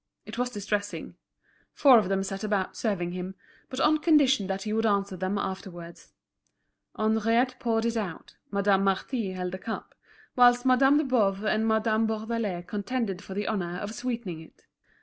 [0.25, 1.13] It was distressing.
[1.73, 3.35] Four of them set about serving him,
[3.69, 6.11] but on condition that he would answer them afterwards.
[6.97, 9.93] Henriette poured it out, Madame Marty held the cup,
[10.35, 14.63] whilst Madame de Boves and Madame Bourdelais contended for the honour of sweetening it.